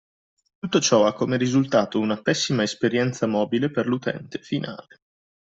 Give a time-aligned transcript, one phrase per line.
[0.57, 4.99] Tutto ciò ha come risultato una pessima esperienza mobile per l’utente finale.